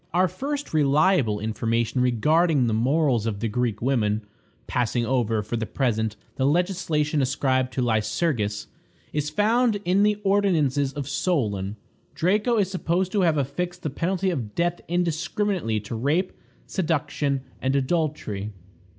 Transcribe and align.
Our 0.15 0.27
first 0.27 0.73
reliable 0.73 1.39
information 1.39 2.01
regarding 2.01 2.65
the 2.65 2.73
morals 2.73 3.27
of 3.27 3.39
the 3.39 3.47
Greek 3.47 3.83
women, 3.83 4.23
passing 4.65 5.05
over, 5.05 5.43
for 5.43 5.57
the 5.57 5.67
present, 5.67 6.15
the 6.37 6.45
legislation 6.47 7.21
ascribed 7.21 7.71
to 7.73 7.83
Lycurgus, 7.83 8.65
is 9.13 9.29
found 9.29 9.79
in 9.85 10.01
the 10.01 10.19
ordinances 10.23 10.91
of 10.93 11.07
Solon. 11.07 11.75
Draco 12.15 12.57
is 12.57 12.71
supposed 12.71 13.11
to 13.11 13.21
have 13.21 13.37
affixed 13.37 13.83
the 13.83 13.91
penalty 13.91 14.31
of 14.31 14.55
death 14.55 14.81
indiscriminately 14.87 15.79
to 15.81 15.93
rape, 15.93 16.31
seduction, 16.65 17.41
and 17.61 17.75
adultery. 17.75 18.53